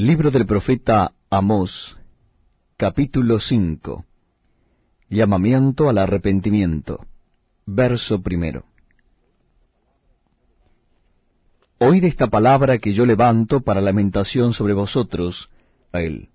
[0.00, 1.98] Libro del profeta Amós,
[2.76, 4.04] capítulo 5.
[5.10, 7.04] Llamamiento al arrepentimiento.
[7.66, 8.64] Verso primero.
[11.78, 15.50] Oíd esta palabra que yo levanto para lamentación sobre vosotros,
[15.88, 16.28] Israel.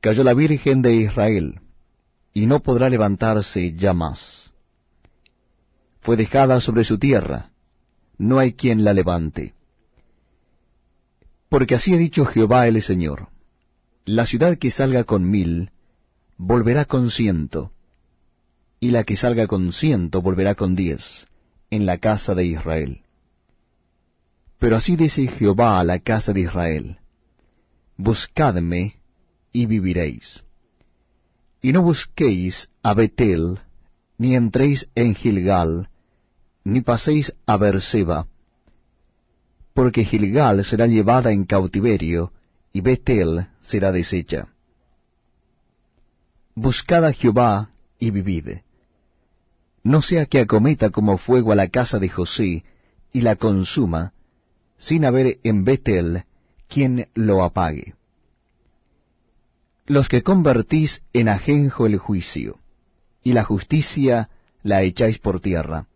[0.00, 1.60] Cayó la Virgen de Israel,
[2.32, 4.54] y no podrá levantarse ya más.
[6.00, 7.50] Fue dejada sobre su tierra,
[8.16, 9.52] no hay quien la levante.
[11.54, 13.28] Porque así ha dicho Jehová el Señor,
[14.04, 15.70] la ciudad que salga con mil,
[16.36, 17.70] volverá con ciento,
[18.80, 21.28] y la que salga con ciento volverá con diez,
[21.70, 23.02] en la casa de Israel.
[24.58, 26.98] Pero así dice Jehová a la casa de Israel,
[27.96, 28.96] Buscadme
[29.52, 30.42] y viviréis.
[31.62, 33.60] Y no busquéis a Betel,
[34.18, 35.88] ni entréis en Gilgal,
[36.64, 38.26] ni paséis a Berseba,
[39.74, 42.32] porque Gilgal será llevada en cautiverio,
[42.72, 44.48] y Betel será deshecha.
[46.54, 48.58] Buscad a Jehová y vivid.
[49.82, 52.64] No sea que acometa como fuego a la casa de José,
[53.12, 54.12] y la consuma,
[54.78, 56.24] sin haber en Betel
[56.68, 57.94] quien lo apague.
[59.86, 62.60] Los que convertís en ajenjo el juicio,
[63.24, 64.30] y la justicia
[64.62, 65.88] la echáis por tierra.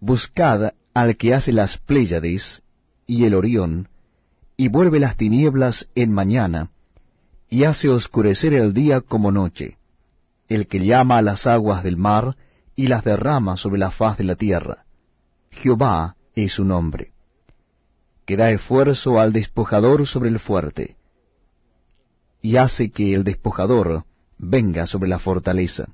[0.00, 2.63] Buscad al que hace las Pléyades
[3.06, 3.88] y el Orión,
[4.56, 6.70] y vuelve las tinieblas en mañana,
[7.48, 9.78] y hace oscurecer el día como noche,
[10.48, 12.36] el que llama a las aguas del mar
[12.76, 14.84] y las derrama sobre la faz de la tierra.
[15.50, 17.12] Jehová es su nombre,
[18.26, 20.96] que da esfuerzo al despojador sobre el fuerte,
[22.42, 24.04] y hace que el despojador
[24.38, 25.88] venga sobre la fortaleza.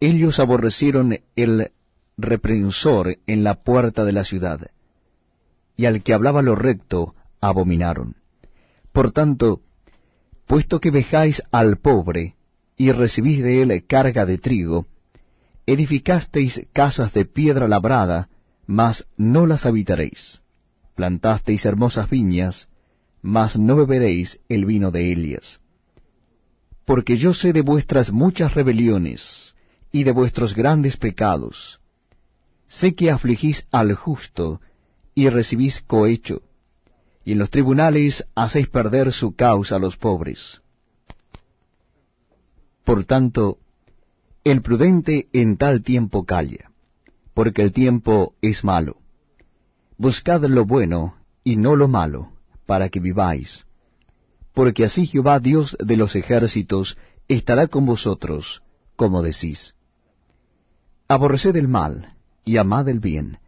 [0.00, 1.72] Ellos aborrecieron el
[2.16, 4.70] reprensor en la puerta de la ciudad,
[5.76, 8.16] y al que hablaba lo recto abominaron.
[8.92, 9.60] Por tanto,
[10.46, 12.36] puesto que vejáis al pobre,
[12.76, 14.86] y recibís de él carga de trigo,
[15.66, 18.28] edificasteis casas de piedra labrada,
[18.66, 20.42] mas no las habitaréis.
[20.94, 22.68] Plantasteis hermosas viñas,
[23.22, 25.60] mas no beberéis el vino de ellas.
[26.84, 29.54] Porque yo sé de vuestras muchas rebeliones,
[29.90, 31.80] y de vuestros grandes pecados.
[32.68, 34.60] Sé que afligís al justo,
[35.14, 36.42] y recibís cohecho,
[37.24, 40.60] y en los tribunales hacéis perder su causa a los pobres.
[42.84, 43.58] Por tanto,
[44.42, 46.70] el prudente en tal tiempo calla,
[47.32, 48.98] porque el tiempo es malo.
[49.96, 52.32] Buscad lo bueno y no lo malo,
[52.66, 53.64] para que viváis.
[54.52, 56.98] Porque así Jehová Dios de los ejércitos
[57.28, 58.62] estará con vosotros,
[58.96, 59.74] como decís.
[61.08, 62.14] Aborreced el mal
[62.44, 63.38] y amad el bien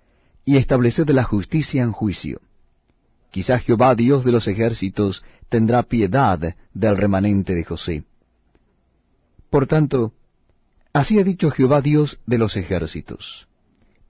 [0.47, 2.41] y estableced la justicia en juicio.
[3.33, 8.05] Quizá Jehová Dios de los ejércitos tendrá piedad del remanente de José.
[9.51, 10.12] Por tanto,
[10.93, 13.49] así ha dicho Jehová Dios de los ejércitos.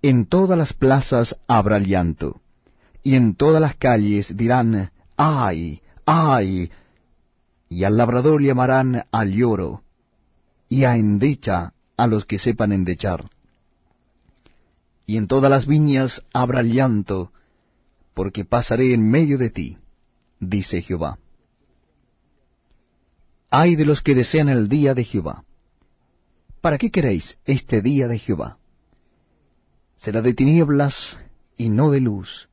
[0.03, 2.43] En todas las plazas habrá llanto,
[3.03, 6.71] y en todas las calles dirán, ay, ay,
[7.71, 9.83] y al labrador llamarán al lloro,
[10.69, 13.31] y a endecha a los que sepan endechar
[15.07, 17.33] y en todas las viñas habrá llanto,
[18.13, 19.79] porque pasaré en medio de ti,
[20.41, 21.19] dice Jehová.
[23.49, 25.45] Ay de los que desean el día de Jehová.
[26.61, 28.59] ¿Para qué queréis este día de Jehová?
[29.97, 31.17] Será de tinieblas
[31.57, 32.49] y no de luz,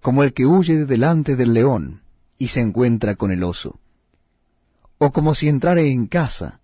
[0.00, 2.02] como el que huye de delante del león
[2.38, 3.80] y se encuentra con el oso,
[4.98, 6.60] o como si entrare en casa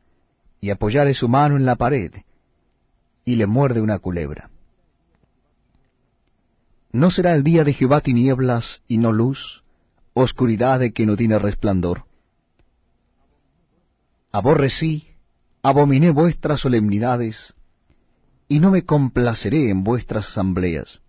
[0.60, 2.12] y apoyare su mano en la pared
[3.24, 4.50] y le muerde una culebra.
[6.94, 9.64] ¿No será el día de Jehová tinieblas y no luz,
[10.12, 12.04] oscuridad de que no tiene resplandor?
[14.30, 15.08] Aborrecí,
[15.60, 17.52] abominé vuestras solemnidades,
[18.46, 21.02] y no me complaceré en vuestras asambleas.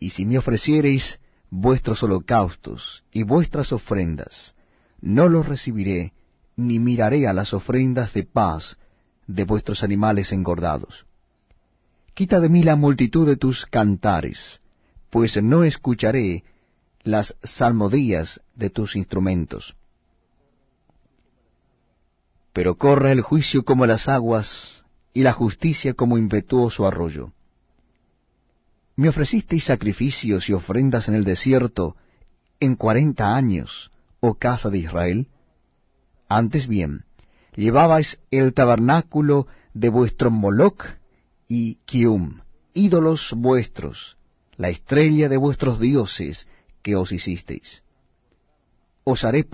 [0.00, 4.56] Y si me ofreciereis vuestros holocaustos y vuestras ofrendas,
[5.00, 6.14] no los recibiré,
[6.56, 8.76] ni miraré a las ofrendas de paz
[9.28, 11.06] de vuestros animales engordados.
[12.14, 14.60] Quita de mí la multitud de tus cantares,
[15.10, 16.44] pues no escucharé
[17.02, 19.74] las salmodías de tus instrumentos.
[22.52, 24.82] Pero corra el juicio como las aguas,
[25.14, 27.32] y la justicia como impetuoso arroyo.
[28.96, 31.96] Me ofrecisteis sacrificios y ofrendas en el desierto
[32.60, 35.28] en cuarenta años, oh casa de Israel.
[36.28, 37.04] Antes bien,
[37.54, 40.84] llevabais el tabernáculo de vuestro Moloch
[41.54, 42.40] y Kium,
[42.72, 44.16] ídolos vuestros,
[44.56, 46.48] la estrella de vuestros dioses,
[46.80, 47.82] que os hicisteis.
[49.04, 49.44] Os haré